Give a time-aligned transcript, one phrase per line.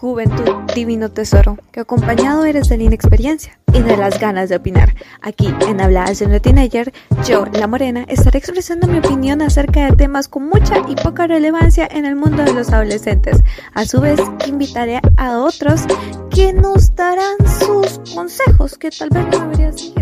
[0.00, 4.94] Juventud, divino tesoro, que acompañado eres de la inexperiencia y de las ganas de opinar.
[5.20, 6.90] Aquí, en Habladas de una Teenager,
[7.28, 11.86] yo, la morena, estaré expresando mi opinión acerca de temas con mucha y poca relevancia
[11.90, 13.42] en el mundo de los adolescentes.
[13.74, 15.82] A su vez, invitaré a otros
[16.30, 19.99] que nos darán sus consejos que tal vez no deberías seguir.